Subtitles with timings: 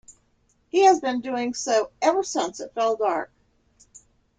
[0.69, 3.29] He has been doing so ever since it fell dark.